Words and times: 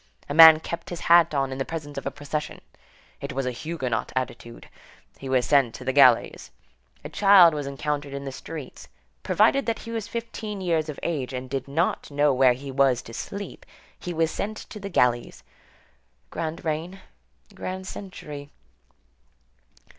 A 0.27 0.33
man 0.33 0.59
kept 0.59 0.89
his 0.89 1.01
hat 1.01 1.31
on 1.35 1.51
in 1.51 1.59
the 1.59 1.63
presence 1.63 1.95
of 1.95 2.07
a 2.07 2.09
procession—it 2.09 3.33
was 3.33 3.45
a 3.45 3.51
Huguenot 3.51 4.11
attitude; 4.15 4.67
he 5.19 5.29
was 5.29 5.45
sent 5.45 5.75
to 5.75 5.85
the 5.85 5.93
galleys. 5.93 6.49
A 7.05 7.09
child 7.09 7.53
was 7.53 7.67
encountered 7.67 8.11
in 8.11 8.25
the 8.25 8.31
streets; 8.31 8.87
provided 9.21 9.67
that 9.67 9.77
he 9.77 9.91
was 9.91 10.07
fifteen 10.07 10.59
years 10.59 10.89
of 10.89 10.99
age 11.03 11.33
and 11.33 11.47
did 11.51 11.67
not 11.67 12.09
know 12.09 12.33
where 12.33 12.53
he 12.53 12.71
was 12.71 13.03
to 13.03 13.13
sleep, 13.13 13.63
he 13.99 14.11
was 14.11 14.31
sent 14.31 14.57
to 14.71 14.79
the 14.79 14.89
galleys. 14.89 15.43
Grand 16.31 16.65
reign; 16.65 17.01
grand 17.53 17.85
century. 17.85 18.49